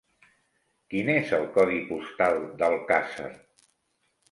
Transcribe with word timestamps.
Quin 0.93 1.11
és 1.17 1.35
el 1.39 1.45
codi 1.59 1.77
postal 1.91 2.41
d'Alcàsser? 2.63 3.31